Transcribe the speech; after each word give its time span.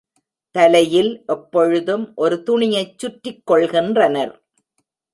தலையில் 0.55 1.11
எப்பொழுதும் 1.25 2.05
ஒரு 2.15 2.43
துணியைச் 2.45 2.97
சுற்றிக் 2.97 3.43
கொள்கின்றனர். 3.51 4.33